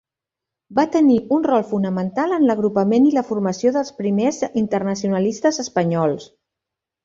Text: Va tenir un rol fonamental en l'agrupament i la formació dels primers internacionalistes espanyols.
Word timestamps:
Va 0.77 0.85
tenir 0.95 1.17
un 1.37 1.45
rol 1.51 1.65
fonamental 1.73 2.33
en 2.39 2.49
l'agrupament 2.51 3.07
i 3.09 3.13
la 3.19 3.25
formació 3.29 3.75
dels 3.77 3.95
primers 4.01 4.43
internacionalistes 4.65 5.65
espanyols. 5.69 6.31